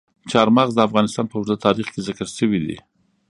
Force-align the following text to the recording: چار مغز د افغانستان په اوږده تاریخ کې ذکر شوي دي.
چار 0.31 0.47
مغز 0.57 0.73
د 0.75 0.79
افغانستان 0.87 1.25
په 1.27 1.35
اوږده 1.37 1.55
تاریخ 1.65 1.87
کې 1.93 2.05
ذکر 2.07 2.27
شوي 2.37 2.59
دي. 2.65 2.77